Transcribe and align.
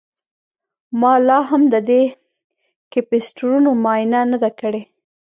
ما 1.01 1.13
لاهم 1.27 1.61
د 1.73 1.75
دې 1.89 2.03
کیپیسټرونو 2.91 3.69
معاینه 3.83 4.21
نه 4.31 4.37
ده 4.43 4.49
کړې 4.59 4.81